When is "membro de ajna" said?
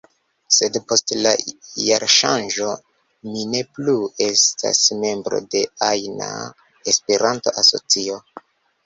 5.03-6.31